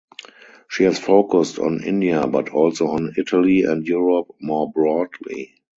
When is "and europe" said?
3.65-4.31